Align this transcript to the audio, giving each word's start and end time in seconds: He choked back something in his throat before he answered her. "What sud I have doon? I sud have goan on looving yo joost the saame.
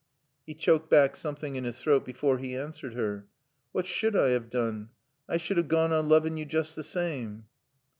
He 0.47 0.55
choked 0.55 0.89
back 0.89 1.15
something 1.15 1.55
in 1.55 1.63
his 1.63 1.79
throat 1.79 2.05
before 2.05 2.39
he 2.39 2.55
answered 2.57 2.95
her. 2.95 3.27
"What 3.71 3.85
sud 3.85 4.15
I 4.15 4.29
have 4.29 4.49
doon? 4.49 4.89
I 5.29 5.37
sud 5.37 5.57
have 5.57 5.67
goan 5.67 5.91
on 5.91 6.07
looving 6.07 6.37
yo 6.37 6.45
joost 6.45 6.75
the 6.75 6.81
saame. 6.81 7.43